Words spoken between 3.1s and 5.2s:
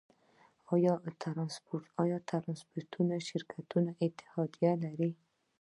شرکتونه اتحادیه لري؟